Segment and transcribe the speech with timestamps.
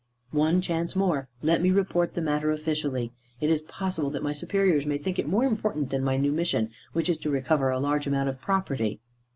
[0.31, 1.29] "One chance more.
[1.43, 3.13] Let me report the matter officially.
[3.39, 6.71] It is possible that my superiors may think it more important than my new mission,
[6.93, 8.99] which is to recover a large amount of property."